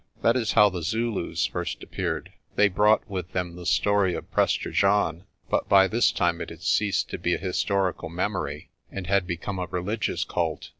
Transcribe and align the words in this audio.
That 0.23 0.35
is 0.35 0.53
how 0.53 0.69
the 0.71 0.81
Zulus 0.81 1.45
first 1.45 1.83
appeared. 1.83 2.31
They 2.55 2.69
brought 2.69 3.07
with 3.07 3.33
them 3.33 3.55
the 3.55 3.67
story 3.67 4.15
of 4.15 4.31
Prester 4.31 4.71
John, 4.71 5.25
but 5.47 5.69
by 5.69 5.87
this 5.87 6.11
time 6.11 6.41
it 6.41 6.49
had 6.49 6.63
ceased 6.63 7.11
to 7.11 7.19
be 7.19 7.35
a 7.35 7.37
historical 7.37 8.09
memory, 8.09 8.71
and 8.91 9.05
had 9.05 9.27
become 9.27 9.59
a 9.59 9.67
religious 9.67 10.23
cult. 10.23 10.69